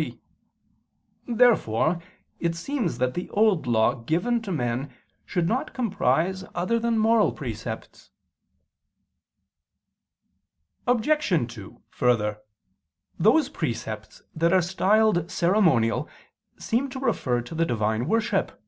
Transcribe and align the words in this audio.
3). 0.00 0.18
Therefore 1.26 2.00
it 2.38 2.54
seems 2.56 2.96
that 2.96 3.12
the 3.12 3.28
Old 3.28 3.66
Law 3.66 3.96
given 3.96 4.40
to 4.40 4.50
men 4.50 4.90
should 5.26 5.46
not 5.46 5.74
comprise 5.74 6.42
other 6.54 6.78
than 6.78 6.98
moral 6.98 7.32
precepts. 7.32 8.10
Obj. 10.86 11.52
2: 11.54 11.82
Further, 11.90 12.40
those 13.18 13.50
precepts 13.50 14.22
that 14.34 14.54
are 14.54 14.62
styled 14.62 15.30
ceremonial 15.30 16.08
seem 16.58 16.88
to 16.88 16.98
refer 16.98 17.42
to 17.42 17.54
the 17.54 17.66
Divine 17.66 18.06
worship. 18.08 18.58